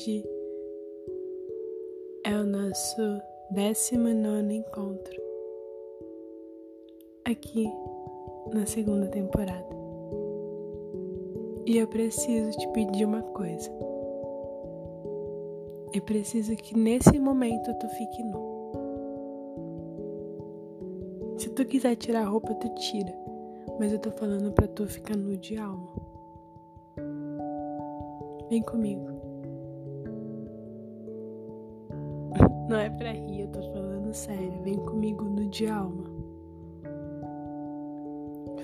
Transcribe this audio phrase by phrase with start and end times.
[0.00, 0.24] Hoje
[2.24, 3.20] é o nosso
[3.50, 5.22] 19 encontro
[7.22, 7.70] aqui
[8.50, 9.68] na segunda temporada.
[11.66, 13.70] E eu preciso te pedir uma coisa.
[15.92, 18.72] Eu preciso que nesse momento tu fique nu.
[21.36, 23.12] Se tu quiser tirar a roupa, tu tira.
[23.78, 25.92] Mas eu tô falando pra tu ficar nu de alma.
[28.48, 29.19] Vem comigo.
[32.70, 34.62] Não é pra rir, eu tô falando sério.
[34.62, 36.04] Vem comigo no de alma.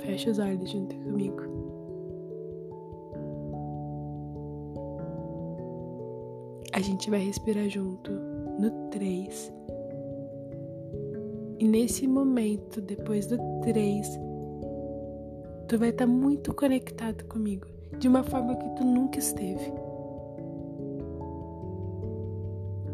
[0.01, 1.42] Fecha os olhos junto comigo.
[6.73, 9.52] A gente vai respirar junto no 3.
[11.59, 14.20] E nesse momento, depois do 3,
[15.66, 17.66] tu vai estar muito conectado comigo,
[17.98, 19.73] de uma forma que tu nunca esteve.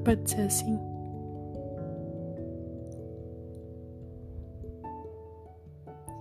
[0.03, 0.92] Pode ser assim?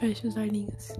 [0.02, 1.00] Fecha os olhinhos.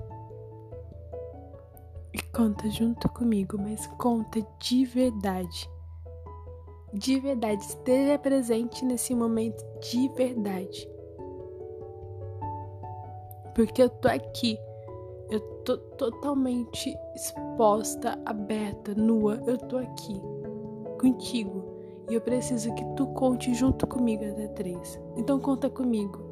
[2.14, 5.68] E conta junto comigo, mas conta de verdade.
[6.94, 10.88] De verdade, esteja presente nesse momento de verdade.
[13.56, 14.56] Porque eu tô aqui.
[15.32, 19.42] Eu tô totalmente exposta, aberta, nua.
[19.48, 20.22] Eu tô aqui
[21.00, 21.64] contigo.
[22.08, 25.02] E eu preciso que tu conte junto comigo até três.
[25.18, 26.31] Então conta comigo.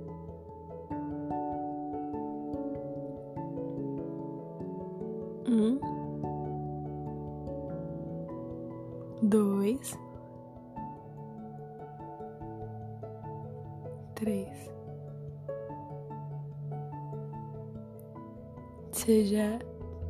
[19.40, 19.60] Seja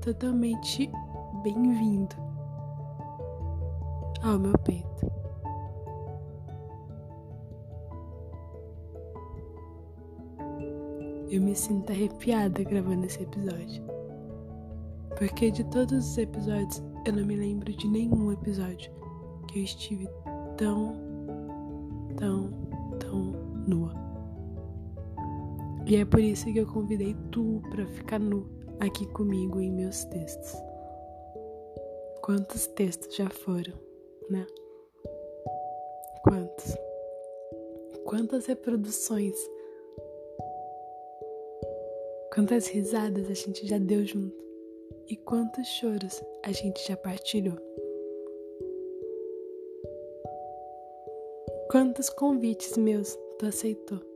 [0.02, 0.90] totalmente
[1.44, 2.16] bem-vindo
[4.24, 5.12] ao meu peito.
[11.30, 13.84] Eu me sinto arrepiada gravando esse episódio.
[15.16, 18.92] Porque de todos os episódios, eu não me lembro de nenhum episódio
[19.48, 20.10] que eu estive
[20.58, 20.96] tão,
[22.18, 22.50] tão,
[22.98, 23.22] tão
[23.68, 23.94] nua.
[25.86, 30.06] E é por isso que eu convidei tu para ficar nu aqui comigo em meus
[30.06, 30.54] textos.
[32.22, 33.74] Quantos textos já foram,
[34.30, 34.46] né?
[36.24, 36.76] Quantos?
[38.06, 39.36] Quantas reproduções?
[42.34, 44.38] Quantas risadas a gente já deu junto?
[45.08, 47.58] E quantos choros a gente já partilhou?
[51.72, 54.09] Quantos convites meus tu aceitou?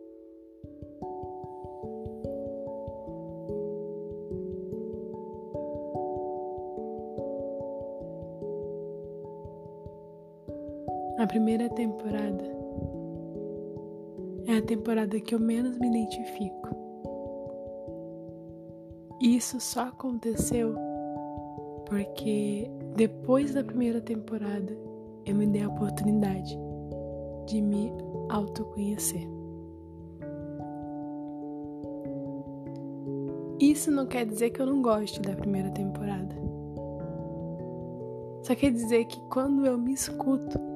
[14.93, 16.69] Temporada que eu menos me identifico.
[19.19, 20.75] Isso só aconteceu
[21.87, 24.77] porque depois da primeira temporada
[25.25, 26.55] eu me dei a oportunidade
[27.47, 27.91] de me
[28.29, 29.27] autoconhecer.
[33.59, 36.35] Isso não quer dizer que eu não goste da primeira temporada.
[38.43, 40.72] Só quer dizer que quando eu me escuto,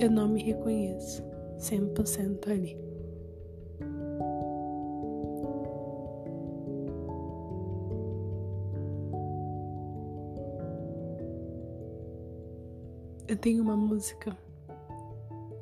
[0.00, 1.22] eu não me reconheço
[1.58, 2.76] 100% ali.
[13.28, 14.36] Eu tenho uma música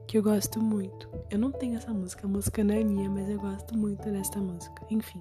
[0.07, 1.09] que eu gosto muito.
[1.31, 4.39] Eu não tenho essa música, a música não é minha, mas eu gosto muito dessa
[4.39, 4.87] música.
[4.89, 5.21] Enfim.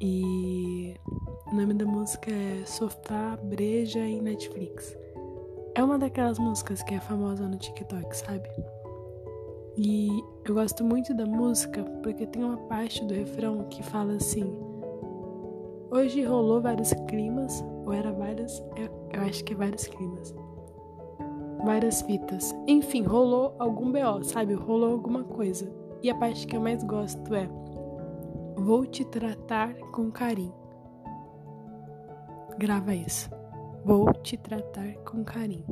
[0.00, 0.96] E
[1.46, 5.03] o nome da música é Sofá, Breja e Netflix.
[5.74, 8.48] É uma daquelas músicas que é famosa no TikTok, sabe?
[9.76, 14.56] E eu gosto muito da música porque tem uma parte do refrão que fala assim:
[15.90, 20.34] Hoje rolou vários climas, ou era vários, eu, eu acho que é vários climas
[21.64, 22.54] várias fitas.
[22.66, 24.54] Enfim, rolou algum BO, sabe?
[24.54, 25.72] Rolou alguma coisa.
[26.02, 27.48] E a parte que eu mais gosto é:
[28.56, 30.54] Vou te tratar com carinho.
[32.58, 33.30] Grava isso.
[33.84, 35.64] Vou te tratar com carinho.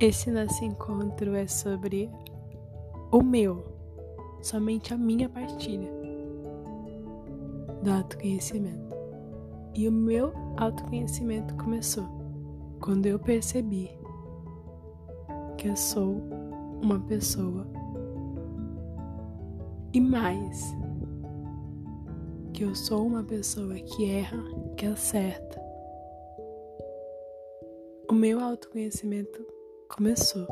[0.00, 2.08] Esse nosso encontro é sobre
[3.10, 3.64] o meu,
[4.40, 5.90] somente a minha partilha
[7.82, 8.94] do autoconhecimento.
[9.74, 12.06] E o meu autoconhecimento começou
[12.80, 13.90] quando eu percebi
[15.56, 16.22] que eu sou
[16.80, 17.66] uma pessoa.
[19.92, 20.76] E mais,
[22.52, 24.38] que eu sou uma pessoa que erra,
[24.76, 25.60] que acerta.
[28.08, 29.57] O meu autoconhecimento
[29.88, 30.46] começou.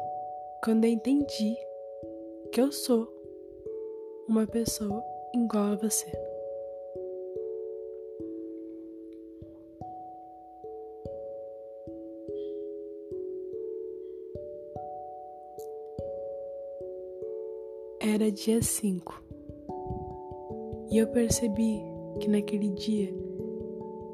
[0.65, 1.57] Quando eu entendi
[2.53, 3.07] que eu sou
[4.29, 5.03] uma pessoa
[5.35, 6.11] igual a você.
[18.01, 19.23] Era dia 5
[20.91, 21.83] e eu percebi
[22.21, 23.13] que naquele dia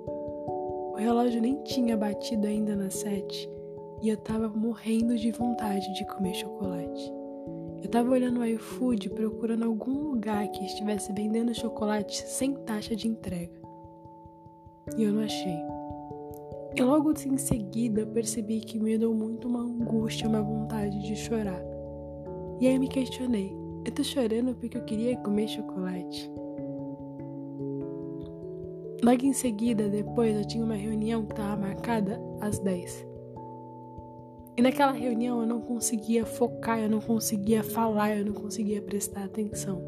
[0.07, 3.49] o relógio nem tinha batido ainda nas sete
[4.03, 7.13] e eu tava morrendo de vontade de comer chocolate.
[7.81, 13.07] Eu tava olhando o iFood procurando algum lugar que estivesse vendendo chocolate sem taxa de
[13.07, 13.63] entrega.
[14.97, 15.59] E eu não achei.
[16.75, 21.63] E logo em seguida percebi que me deu muito uma angústia, uma vontade de chorar.
[22.61, 26.31] E aí me questionei: eu tô chorando porque eu queria comer chocolate?
[29.05, 33.12] Logo em seguida, depois, eu tinha uma reunião que estava marcada às 10.
[34.57, 39.25] E naquela reunião eu não conseguia focar, eu não conseguia falar, eu não conseguia prestar
[39.25, 39.83] atenção.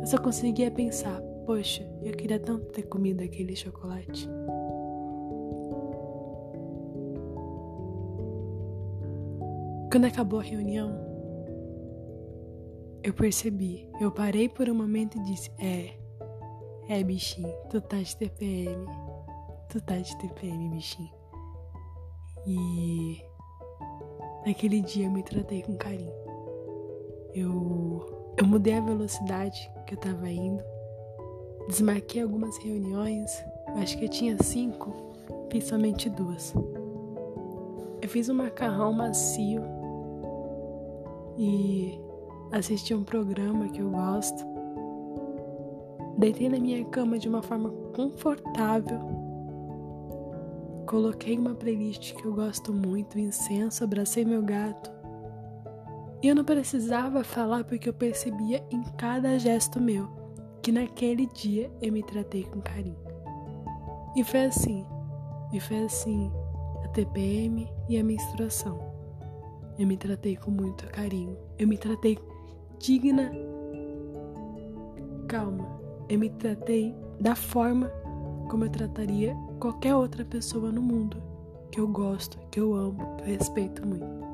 [0.00, 4.28] Eu só conseguia pensar: poxa, eu queria tanto ter comido aquele chocolate.
[9.90, 10.92] Quando acabou a reunião,
[13.02, 16.04] eu percebi, eu parei por um momento e disse: é.
[16.86, 18.86] É, bichinho, tu tá de TPM.
[19.70, 21.10] Tu tá de TPM, bichinho.
[22.46, 23.24] E
[24.46, 26.12] naquele dia eu me tratei com carinho.
[27.34, 30.62] Eu, eu mudei a velocidade que eu tava indo.
[31.68, 33.30] Desmarquei algumas reuniões.
[33.76, 34.94] Acho que eu tinha cinco,
[35.50, 36.54] fiz somente duas.
[38.00, 39.62] Eu fiz um macarrão macio
[41.36, 41.98] e
[42.52, 44.44] assisti um programa que eu gosto.
[46.18, 49.00] Deitei na minha cama de uma forma confortável.
[50.86, 54.92] Coloquei uma playlist que eu gosto muito, incenso, abracei meu gato.
[56.22, 60.08] E eu não precisava falar porque eu percebia em cada gesto meu
[60.62, 62.96] que naquele dia eu me tratei com carinho.
[64.16, 64.86] E foi assim,
[65.52, 66.32] e foi assim
[66.84, 68.78] a TPM e a menstruação.
[69.78, 71.36] Eu me tratei com muito carinho.
[71.58, 72.18] Eu me tratei
[72.78, 73.30] digna.
[75.28, 77.90] Calma, eu me tratei da forma
[78.44, 81.22] como eu trataria qualquer outra pessoa no mundo
[81.70, 84.24] que eu gosto, que eu amo, que eu respeito muito.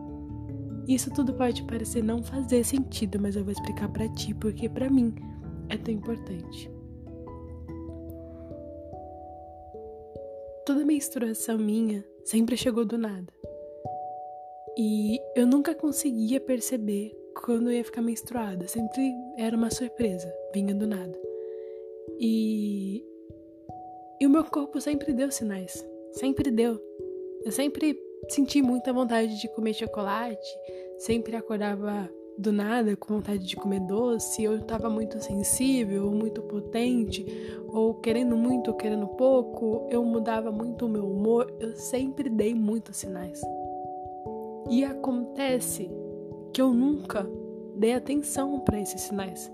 [0.86, 4.90] Isso tudo pode parecer não fazer sentido, mas eu vou explicar para ti porque para
[4.90, 5.14] mim
[5.68, 6.70] é tão importante.
[10.66, 13.32] Toda menstruação minha sempre chegou do nada.
[14.76, 20.74] E eu nunca conseguia perceber quando eu ia ficar menstruada, sempre era uma surpresa, vinha
[20.74, 21.18] do nada.
[22.18, 23.04] E,
[24.20, 25.82] e o meu corpo sempre deu sinais.
[26.12, 26.78] Sempre deu.
[27.42, 30.46] Eu sempre senti muita vontade de comer chocolate,
[30.98, 36.42] sempre acordava do nada com vontade de comer doce, eu estava muito sensível, ou muito
[36.42, 37.24] potente,
[37.68, 42.54] ou querendo muito ou querendo pouco, eu mudava muito o meu humor, eu sempre dei
[42.54, 43.40] muitos sinais.
[44.70, 45.90] E acontece
[46.52, 47.26] que eu nunca
[47.76, 49.50] dei atenção para esses sinais.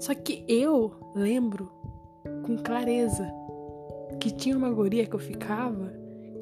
[0.00, 1.70] Só que eu lembro
[2.44, 3.30] com clareza
[4.20, 5.92] que tinha uma guria que eu ficava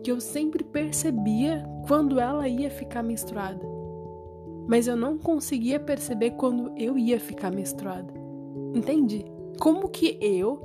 [0.02, 3.66] que eu sempre percebia quando ela ia ficar menstruada.
[4.68, 8.12] Mas eu não conseguia perceber quando eu ia ficar menstruada.
[8.74, 9.24] Entende?
[9.58, 10.62] Como que eu,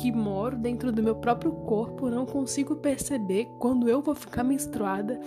[0.00, 5.20] que moro dentro do meu próprio corpo, não consigo perceber quando eu vou ficar menstruada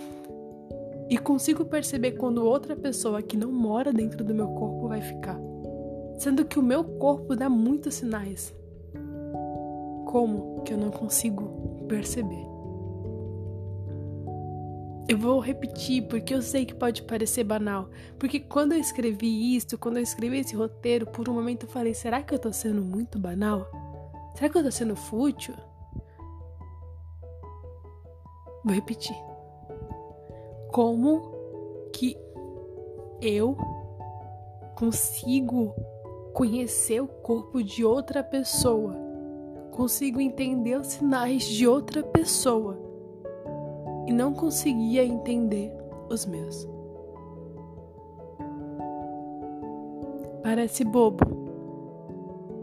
[1.08, 5.40] e consigo perceber quando outra pessoa que não mora dentro do meu corpo vai ficar?
[6.16, 8.54] sendo que o meu corpo dá muitos sinais.
[10.16, 12.42] Como que eu não consigo perceber?
[15.06, 17.90] Eu vou repetir porque eu sei que pode parecer banal.
[18.18, 21.92] Porque quando eu escrevi isso, quando eu escrevi esse roteiro, por um momento eu falei:
[21.92, 23.70] será que eu tô sendo muito banal?
[24.34, 25.54] Será que eu tô sendo fútil?
[28.64, 29.16] Vou repetir.
[30.72, 31.30] Como
[31.92, 32.16] que
[33.20, 33.54] eu
[34.76, 35.74] consigo
[36.32, 39.05] conhecer o corpo de outra pessoa,
[39.76, 42.80] consigo entender os sinais de outra pessoa
[44.06, 45.70] e não conseguia entender
[46.08, 46.66] os meus.
[50.42, 51.24] Parece bobo,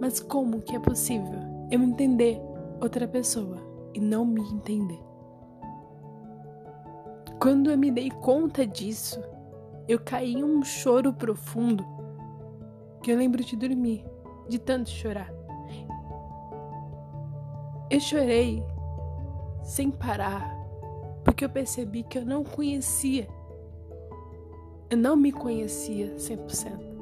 [0.01, 1.39] mas como que é possível
[1.69, 2.41] eu entender
[2.81, 3.57] outra pessoa
[3.93, 4.99] e não me entender?
[7.39, 9.21] Quando eu me dei conta disso,
[9.87, 11.85] eu caí em um choro profundo
[13.03, 14.05] que eu lembro de dormir,
[14.47, 15.32] de tanto chorar.
[17.89, 18.63] Eu chorei
[19.63, 20.55] sem parar,
[21.23, 23.27] porque eu percebi que eu não conhecia.
[24.89, 26.93] Eu não me conhecia 100%.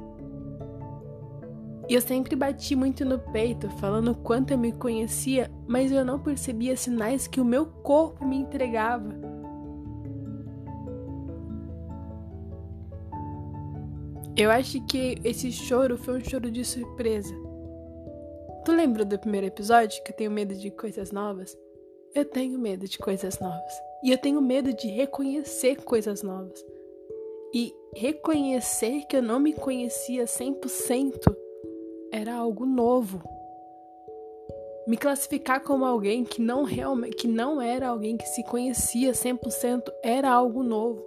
[1.88, 6.18] E eu sempre bati muito no peito, falando quanto eu me conhecia, mas eu não
[6.18, 9.12] percebia sinais que o meu corpo me entregava.
[14.34, 17.41] Eu acho que esse choro foi um choro de surpresa.
[18.64, 21.58] Tu lembra do primeiro episódio que eu tenho medo de coisas novas?
[22.14, 23.72] Eu tenho medo de coisas novas.
[24.04, 26.64] E eu tenho medo de reconhecer coisas novas.
[27.52, 31.36] E reconhecer que eu não me conhecia 100%
[32.12, 33.20] era algo novo.
[34.86, 39.82] Me classificar como alguém que não realmente que não era alguém que se conhecia 100%
[40.04, 41.04] era algo novo.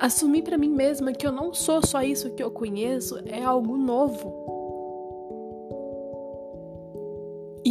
[0.00, 3.76] Assumir para mim mesma que eu não sou só isso que eu conheço é algo
[3.76, 4.53] novo.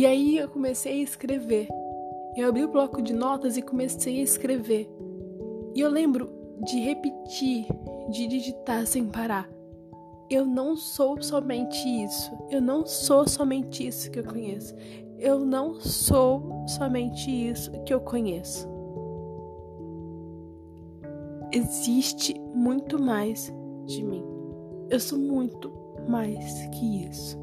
[0.04, 1.70] E aí eu comecei a escrever.
[2.36, 4.92] Eu abri o bloco de notas e comecei a escrever.
[5.74, 6.30] E eu lembro
[6.62, 7.68] de repetir,
[8.10, 9.50] de digitar sem parar.
[10.30, 12.30] Eu não sou somente isso.
[12.50, 14.76] Eu não sou somente isso que eu conheço.
[15.18, 18.68] Eu não sou somente isso que eu conheço.
[21.50, 23.54] Existe muito mais
[23.86, 24.26] de mim.
[24.90, 25.72] Eu sou muito
[26.10, 27.43] mais que isso.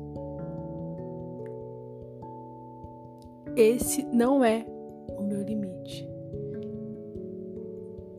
[3.56, 4.64] Esse não é
[5.16, 6.08] o meu limite.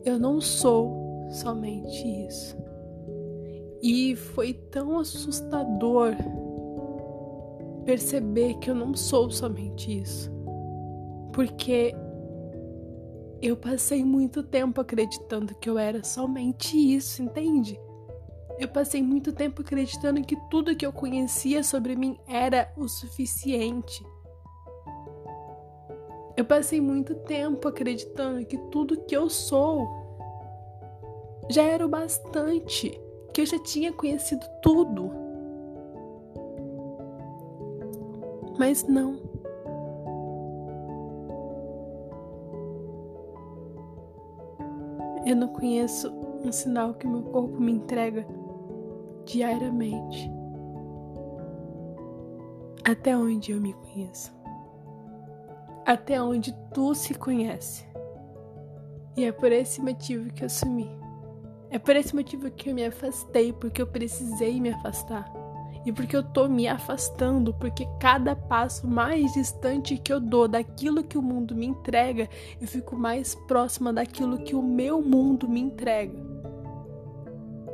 [0.04, 2.56] Eu não sou somente isso.
[3.82, 6.14] E foi tão assustador
[7.84, 10.30] perceber que eu não sou somente isso.
[11.32, 11.94] Porque
[13.40, 17.78] eu passei muito tempo acreditando que eu era somente isso, entende?
[18.58, 24.04] Eu passei muito tempo acreditando que tudo que eu conhecia sobre mim era o suficiente.
[26.36, 29.86] Eu passei muito tempo acreditando que tudo que eu sou
[31.48, 32.98] já era o bastante
[33.32, 35.10] que eu já tinha conhecido tudo.
[38.58, 39.18] Mas não.
[45.24, 46.12] Eu não conheço
[46.44, 48.26] um sinal que meu corpo me entrega
[49.24, 50.30] diariamente.
[52.84, 54.41] Até onde eu me conheço.
[55.92, 57.84] Até onde tu se conhece.
[59.14, 60.90] E é por esse motivo que eu sumi.
[61.68, 65.30] É por esse motivo que eu me afastei, porque eu precisei me afastar.
[65.84, 71.04] E porque eu tô me afastando, porque cada passo mais distante que eu dou daquilo
[71.04, 72.26] que o mundo me entrega,
[72.58, 76.18] eu fico mais próxima daquilo que o meu mundo me entrega.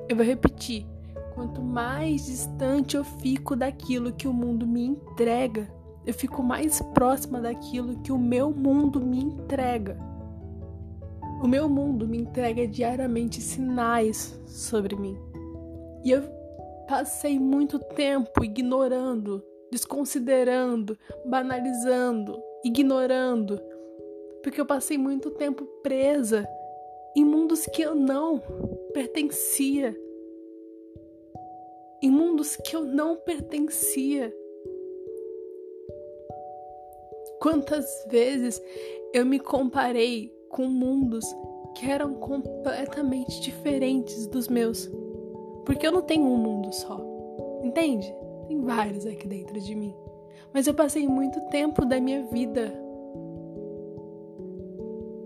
[0.09, 0.85] Eu vou repetir:
[1.37, 5.78] quanto mais distante eu fico daquilo que o mundo me entrega,
[6.09, 9.95] eu fico mais próxima daquilo que o meu mundo me entrega.
[11.45, 15.19] O meu mundo me entrega diariamente sinais sobre mim.
[16.03, 16.23] E eu
[16.89, 20.97] passei muito tempo ignorando, desconsiderando,
[21.27, 23.61] banalizando, ignorando,
[24.43, 26.49] porque eu passei muito tempo presa
[27.15, 28.41] em mundos que eu não
[28.95, 29.95] pertencia.
[32.03, 34.35] Em mundos que eu não pertencia.
[37.41, 38.61] Quantas vezes
[39.13, 41.25] eu me comparei com mundos
[41.75, 44.91] que eram completamente diferentes dos meus.
[45.65, 47.01] Porque eu não tenho um mundo só,
[47.63, 48.13] entende?
[48.49, 49.95] Tem vários aqui dentro de mim.
[50.53, 52.73] Mas eu passei muito tempo da minha vida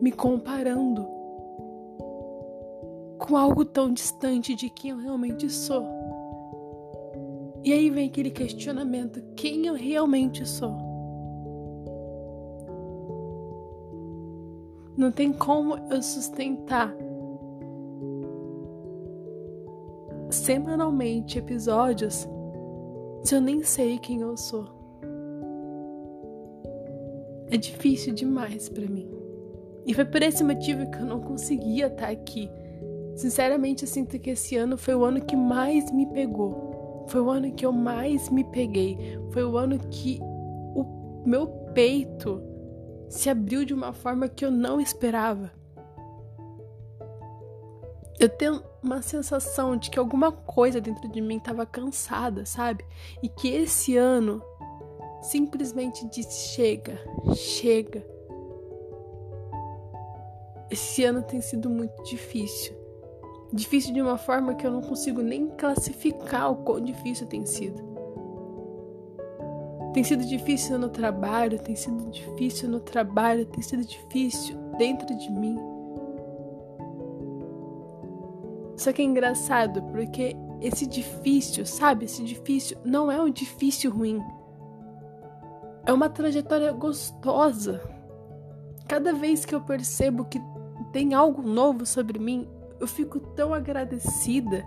[0.01, 1.07] me comparando
[3.19, 5.87] com algo tão distante de quem eu realmente sou.
[7.65, 10.92] E aí vem aquele questionamento: quem eu realmente sou?
[15.03, 16.95] Não tem como eu sustentar
[20.31, 22.29] semanalmente episódios
[23.25, 24.65] se eu nem sei quem eu sou.
[27.51, 29.11] É difícil demais para mim.
[29.85, 32.49] E foi por esse motivo que eu não conseguia estar aqui.
[33.17, 37.05] Sinceramente, eu sinto que esse ano foi o ano que mais me pegou.
[37.09, 38.97] Foi o ano que eu mais me peguei.
[39.33, 40.87] Foi o ano que o
[41.27, 42.52] meu peito
[43.13, 45.53] se abriu de uma forma que eu não esperava.
[48.19, 52.85] Eu tenho uma sensação de que alguma coisa dentro de mim estava cansada, sabe?
[53.23, 54.43] E que esse ano
[55.21, 56.99] simplesmente disse: chega,
[57.35, 58.03] chega.
[60.71, 62.75] Esse ano tem sido muito difícil.
[63.53, 67.92] Difícil de uma forma que eu não consigo nem classificar o quão difícil tem sido.
[69.93, 75.31] Tem sido difícil no trabalho, tem sido difícil no trabalho, tem sido difícil dentro de
[75.31, 75.59] mim.
[78.77, 82.07] Só que é engraçado porque esse difícil, sabe?
[82.07, 84.21] Esse difícil não é um difícil ruim.
[85.85, 87.81] É uma trajetória gostosa.
[88.89, 90.41] Cada vez que eu percebo que
[90.93, 92.49] tem algo novo sobre mim,
[92.81, 94.65] eu fico tão agradecida.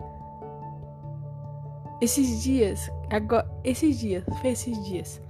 [2.01, 5.21] Esses dias, agora, esses dias, foi esses dias.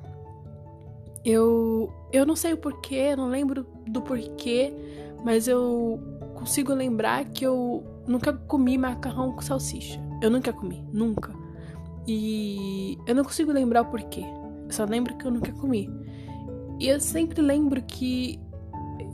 [1.23, 4.73] Eu eu não sei o porquê, não lembro do porquê,
[5.23, 5.99] mas eu
[6.35, 9.99] consigo lembrar que eu nunca comi macarrão com salsicha.
[10.21, 11.33] Eu nunca comi, nunca.
[12.07, 14.21] E eu não consigo lembrar o porquê.
[14.21, 15.89] Eu só lembro que eu nunca comi.
[16.79, 18.39] E eu sempre lembro que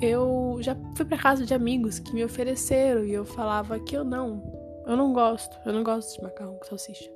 [0.01, 4.03] eu já fui para casa de amigos que me ofereceram e eu falava que eu
[4.03, 4.44] não,
[4.88, 7.10] eu não gosto, eu não gosto de macarrão com salsicha.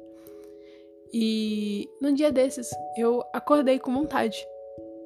[1.17, 4.45] E num dia desses eu acordei com vontade.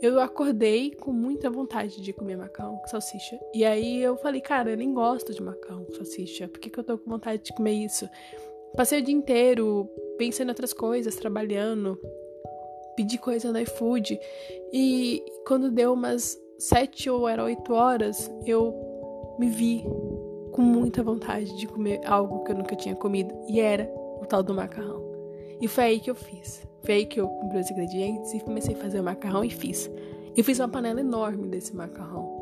[0.02, 3.40] Eu acordei com muita vontade de comer macarrão com salsicha.
[3.54, 6.48] E aí eu falei, cara, eu nem gosto de macarrão com salsicha.
[6.48, 8.10] Por que, que eu tô com vontade de comer isso?
[8.76, 9.88] Passei o dia inteiro
[10.18, 12.00] pensando em outras coisas, trabalhando,
[12.96, 14.20] pedi coisa no iFood.
[14.74, 18.74] E quando deu umas sete ou era oito horas, eu
[19.38, 19.84] me vi
[20.54, 23.32] com muita vontade de comer algo que eu nunca tinha comido.
[23.48, 23.88] E era
[24.20, 25.09] o tal do macarrão.
[25.62, 26.68] E foi aí que eu fiz.
[26.84, 29.90] Foi aí que eu comprei os ingredientes e comecei a fazer o macarrão e fiz.
[30.36, 32.40] Eu fiz uma panela enorme desse macarrão.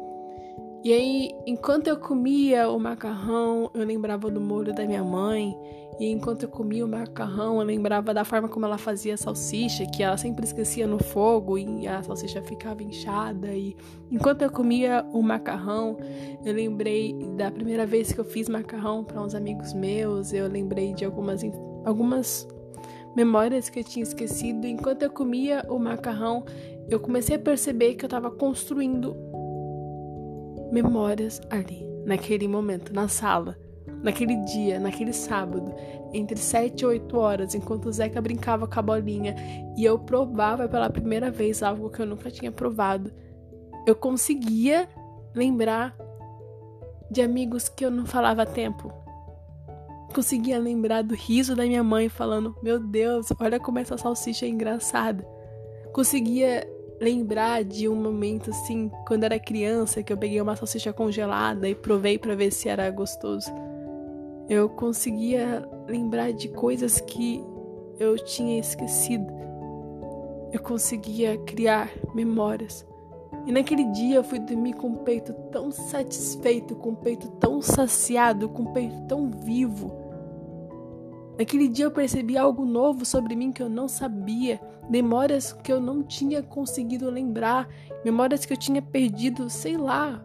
[0.83, 5.57] E aí, enquanto eu comia o macarrão, eu lembrava do molho da minha mãe.
[5.99, 9.85] E enquanto eu comia o macarrão, eu lembrava da forma como ela fazia a salsicha,
[9.87, 13.51] que ela sempre esquecia no fogo e a salsicha ficava inchada.
[13.51, 13.75] E
[14.11, 15.97] enquanto eu comia o macarrão,
[16.45, 20.31] eu lembrei da primeira vez que eu fiz macarrão para uns amigos meus.
[20.31, 21.41] Eu lembrei de algumas,
[21.83, 22.47] algumas
[23.15, 24.65] memórias que eu tinha esquecido.
[24.67, 26.45] Enquanto eu comia o macarrão,
[26.89, 29.15] eu comecei a perceber que eu estava construindo
[30.71, 33.57] memórias ali, naquele momento, na sala
[34.01, 35.73] naquele dia, naquele sábado,
[36.13, 39.35] entre 7 e 8 horas, enquanto o Zeca brincava com a bolinha
[39.75, 43.11] e eu provava pela primeira vez algo que eu nunca tinha provado,
[43.85, 44.87] eu conseguia
[45.33, 45.95] lembrar
[47.09, 48.91] de amigos que eu não falava há tempo.
[50.13, 54.49] Conseguia lembrar do riso da minha mãe falando: Meu Deus, olha como essa salsicha é
[54.49, 55.27] engraçada.
[55.93, 56.67] Conseguia
[56.99, 61.75] lembrar de um momento assim, quando era criança, que eu peguei uma salsicha congelada e
[61.75, 63.51] provei para ver se era gostoso.
[64.49, 67.43] Eu conseguia lembrar de coisas que
[67.99, 69.27] eu tinha esquecido.
[70.51, 72.85] Eu conseguia criar memórias.
[73.45, 77.61] E naquele dia eu fui dormir com o peito tão satisfeito, com o peito tão
[77.61, 79.96] saciado, com o peito tão vivo.
[81.37, 85.79] Naquele dia eu percebi algo novo sobre mim que eu não sabia, memórias que eu
[85.79, 87.69] não tinha conseguido lembrar,
[88.03, 90.23] memórias que eu tinha perdido, sei lá.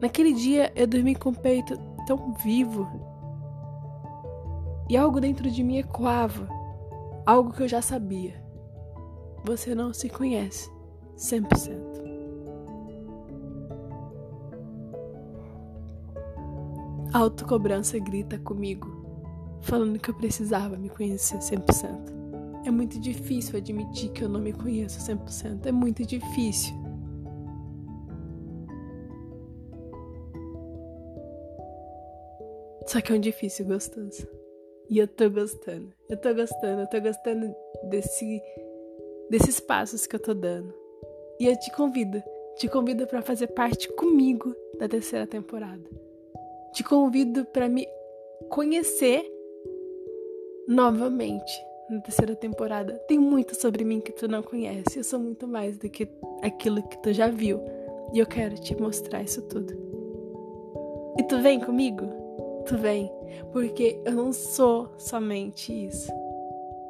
[0.00, 1.76] Naquele dia eu dormi com o peito
[2.06, 2.88] tão vivo.
[4.88, 6.48] E algo dentro de mim ecoava,
[7.26, 8.40] algo que eu já sabia.
[9.44, 10.70] Você não se conhece
[11.16, 11.90] 100%.
[17.12, 18.99] A autocobrança grita comigo,
[19.60, 22.20] falando que eu precisava me conhecer 100%.
[22.64, 25.66] É muito difícil admitir que eu não me conheço 100%.
[25.66, 26.74] É muito difícil.
[32.86, 34.26] Só que é um difícil gostoso.
[34.88, 35.92] E eu tô gostando.
[36.08, 37.54] Eu tô gostando, eu tô gostando
[37.88, 38.42] desse
[39.30, 40.74] desses passos que eu tô dando.
[41.38, 42.20] E eu te convido,
[42.56, 45.88] te convido para fazer parte comigo da terceira temporada.
[46.74, 47.86] Te convido para me
[48.48, 49.24] conhecer
[50.70, 52.92] novamente na terceira temporada.
[53.08, 54.98] Tem muito sobre mim que tu não conhece.
[54.98, 56.08] Eu sou muito mais do que
[56.40, 57.60] aquilo que tu já viu.
[58.14, 59.74] E eu quero te mostrar isso tudo.
[61.18, 62.06] E tu vem comigo?
[62.66, 63.10] Tu vem,
[63.52, 66.12] porque eu não sou somente isso.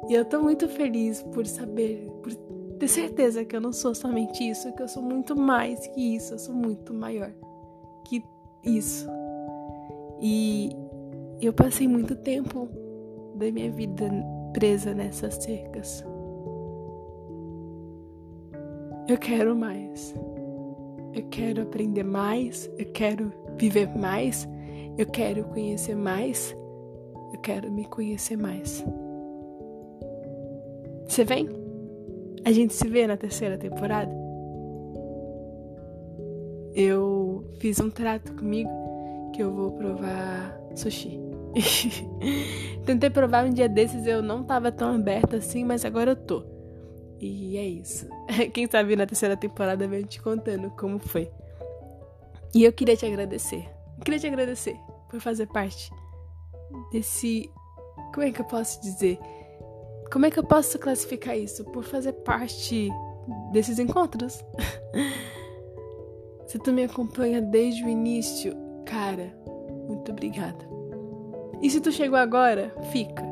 [0.07, 2.35] E eu tô muito feliz por saber, por
[2.77, 6.35] ter certeza que eu não sou somente isso, que eu sou muito mais que isso,
[6.35, 7.31] eu sou muito maior
[8.05, 8.23] que
[8.63, 9.07] isso.
[10.21, 10.69] E
[11.41, 12.69] eu passei muito tempo
[13.41, 14.09] da minha vida
[14.53, 16.05] presa nessas cercas.
[19.07, 20.15] Eu quero mais.
[21.13, 24.47] Eu quero aprender mais, eu quero viver mais
[24.97, 26.55] eu quero conhecer mais.
[27.33, 28.83] Eu quero me conhecer mais.
[31.07, 31.49] Você vem?
[32.45, 34.13] A gente se vê na terceira temporada?
[36.73, 38.69] Eu fiz um trato comigo
[39.33, 41.30] que eu vou provar sushi.
[42.85, 46.43] Tentei provar um dia desses, eu não tava tão aberta assim, mas agora eu tô.
[47.19, 48.07] E é isso.
[48.53, 51.31] Quem sabe na terceira temporada vem te contando como foi.
[52.53, 53.69] E eu queria te agradecer.
[53.97, 54.75] Eu queria te agradecer
[55.09, 55.91] por fazer parte
[56.91, 57.49] desse.
[58.13, 59.19] Como é que eu posso dizer?
[60.11, 61.63] Como é que eu posso classificar isso?
[61.65, 62.89] Por fazer parte
[63.51, 64.43] desses encontros.
[66.47, 68.53] Se tu me acompanha desde o início,
[68.85, 69.33] cara,
[69.87, 70.70] muito obrigada.
[71.61, 73.23] E se tu chegou agora, fica.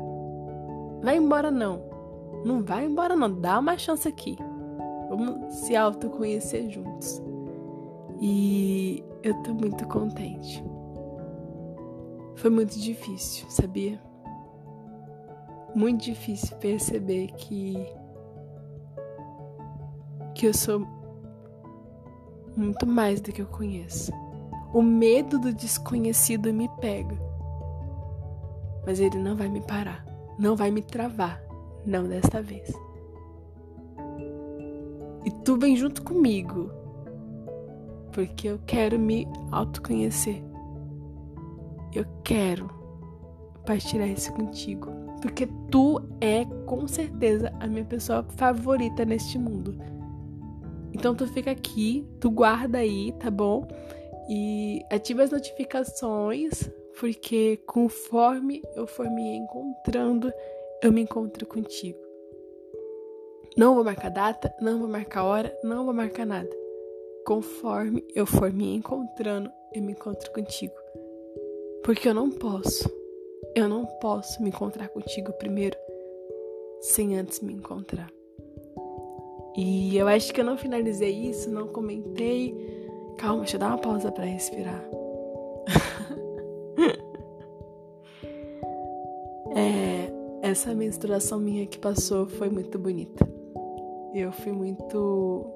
[1.02, 1.82] Vai embora não.
[2.44, 4.36] Não vai embora não, dá uma chance aqui.
[5.08, 7.22] Vamos se autoconhecer juntos.
[8.20, 10.64] E eu tô muito contente.
[12.36, 14.00] Foi muito difícil, sabia?
[15.74, 17.74] Muito difícil perceber que
[20.34, 20.86] que eu sou
[22.56, 24.12] muito mais do que eu conheço.
[24.72, 27.29] O medo do desconhecido me pega.
[28.86, 30.04] Mas ele não vai me parar,
[30.38, 31.42] não vai me travar,
[31.84, 32.72] não desta vez.
[35.24, 36.70] E tu vem junto comigo,
[38.12, 40.42] porque eu quero me autoconhecer.
[41.94, 42.70] Eu quero
[43.66, 44.90] partilhar isso contigo,
[45.20, 49.76] porque tu é com certeza a minha pessoa favorita neste mundo.
[50.92, 53.66] Então tu fica aqui, tu guarda aí, tá bom?
[54.28, 60.30] E ativa as notificações, porque conforme eu for me encontrando,
[60.82, 61.98] eu me encontro contigo.
[63.56, 66.50] Não vou marcar data, não vou marcar hora, não vou marcar nada.
[67.26, 70.74] Conforme eu for me encontrando, eu me encontro contigo.
[71.82, 72.86] Porque eu não posso,
[73.56, 75.78] eu não posso me encontrar contigo primeiro
[76.82, 78.12] sem antes me encontrar.
[79.56, 82.54] E eu acho que eu não finalizei isso, não comentei.
[83.16, 84.84] Calma, deixa eu dar uma pausa para respirar.
[89.60, 93.28] é, essa menstruação minha que passou foi muito bonita.
[94.14, 95.46] Eu fui muito.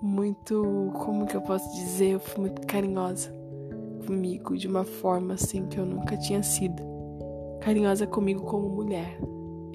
[0.00, 0.92] Muito.
[0.94, 2.12] Como que eu posso dizer?
[2.12, 3.32] Eu fui muito carinhosa
[4.06, 6.82] comigo de uma forma assim que eu nunca tinha sido.
[7.60, 9.18] Carinhosa comigo como mulher.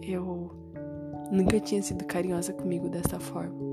[0.02, 0.52] Eu
[1.32, 3.69] nunca tinha sido carinhosa comigo dessa forma.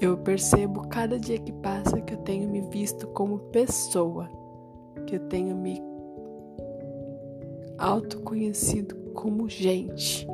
[0.00, 4.28] Eu percebo cada dia que passa que eu tenho me visto como pessoa,
[5.06, 5.80] que eu tenho me
[7.78, 10.26] autoconhecido como gente,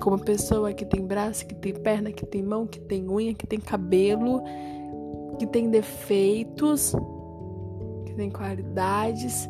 [0.00, 3.46] como pessoa que tem braço, que tem perna, que tem mão, que tem unha, que
[3.46, 4.42] tem cabelo,
[5.38, 6.94] que tem defeitos,
[8.06, 9.48] que tem qualidades,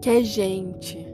[0.00, 1.06] que é gente.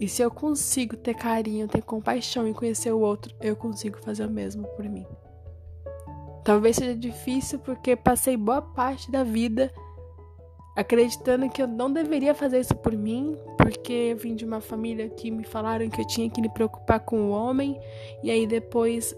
[0.00, 4.24] E se eu consigo ter carinho, ter compaixão e conhecer o outro, eu consigo fazer
[4.24, 5.06] o mesmo por mim.
[6.42, 9.70] Talvez seja difícil porque passei boa parte da vida
[10.80, 15.10] acreditando que eu não deveria fazer isso por mim, porque eu vim de uma família
[15.10, 17.78] que me falaram que eu tinha que me preocupar com o homem,
[18.22, 19.14] e aí depois,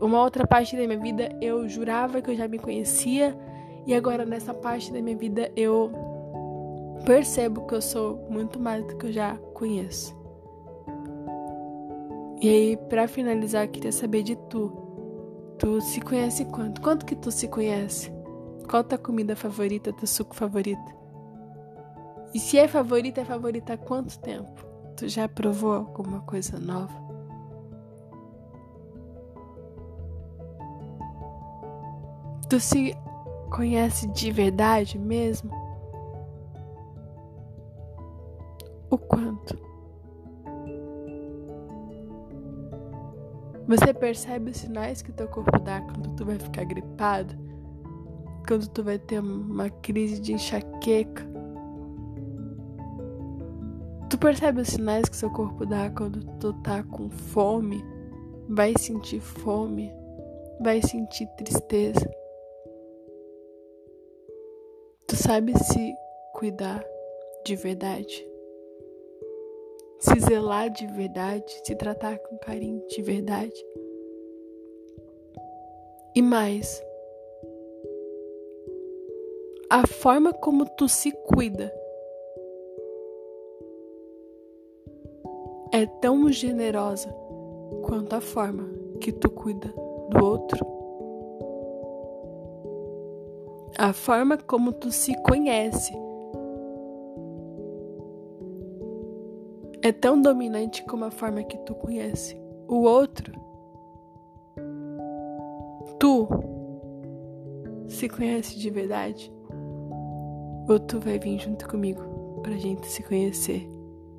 [0.00, 3.36] uma outra parte da minha vida, eu jurava que eu já me conhecia,
[3.84, 5.90] e agora nessa parte da minha vida eu
[7.04, 10.16] percebo que eu sou muito mais do que eu já conheço.
[12.40, 14.70] E aí, para finalizar, eu queria saber de tu.
[15.58, 16.80] Tu se conhece quanto?
[16.80, 18.12] Quanto que tu se conhece?
[18.68, 20.94] Qual tua comida favorita, teu suco favorito?
[22.34, 24.64] E se é favorita, é favorita há quanto tempo?
[24.96, 27.04] Tu já provou alguma coisa nova?
[32.48, 32.96] Tu se
[33.50, 35.64] conhece de verdade mesmo?
[38.94, 39.58] o quanto.
[43.66, 47.34] Você percebe os sinais que teu corpo dá quando tu vai ficar gripado?
[48.46, 51.24] Quando tu vai ter uma crise de enxaqueca?
[54.10, 57.82] Tu percebe os sinais que seu corpo dá quando tu tá com fome?
[58.48, 59.90] Vai sentir fome?
[60.60, 62.08] Vai sentir tristeza?
[65.06, 65.94] Tu sabe se
[66.34, 66.84] cuidar
[67.44, 68.34] de verdade?
[70.04, 73.54] se zelar de verdade, se tratar com carinho de verdade.
[76.14, 76.82] E mais,
[79.74, 81.74] a forma como tu se cuida
[85.72, 87.12] é tão generosa
[87.82, 89.66] quanto a forma que tu cuida
[90.10, 90.64] do outro.
[93.76, 95.92] A forma como tu se conhece
[99.82, 103.32] é tão dominante como a forma que tu conhece o outro.
[105.98, 106.28] Tu
[107.88, 109.34] se conhece de verdade.
[110.68, 112.00] Ou tu vai vir junto comigo
[112.42, 113.68] pra gente se conhecer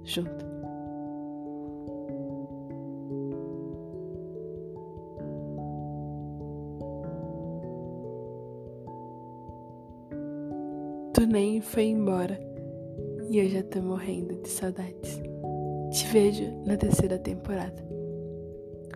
[0.03, 0.45] junto.
[11.13, 12.39] Tu nem foi embora
[13.29, 15.21] e eu já tô morrendo de saudades.
[15.91, 17.88] Te vejo na terceira temporada,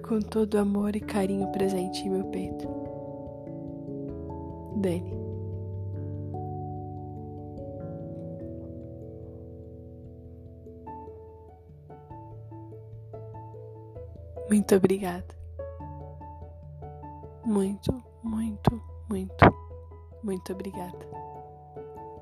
[0.08, 2.68] com todo o amor e carinho presente em meu peito.
[4.82, 5.19] Dani.
[14.50, 15.40] Muito obrigada.
[17.46, 19.46] Muito, muito, muito,
[20.24, 21.08] muito obrigada.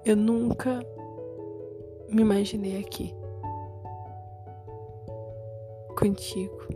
[0.04, 0.80] Eu nunca
[2.10, 3.16] me imaginei aqui
[5.98, 6.68] contigo.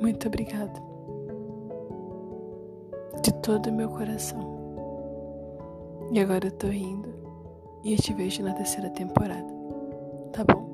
[0.00, 0.80] Muito obrigada
[3.22, 4.58] de todo o meu coração.
[6.12, 7.08] E agora eu tô rindo
[7.84, 9.46] e eu te vejo na terceira temporada.
[10.32, 10.69] Tá bom?